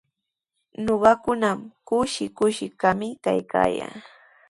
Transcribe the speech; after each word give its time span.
Ñuqakunaqa 0.83 1.69
kushishqami 2.39 3.07
kaykaayaa. 3.23 3.93